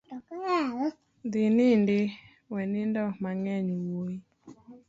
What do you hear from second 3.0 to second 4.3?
mang'eny wuoi.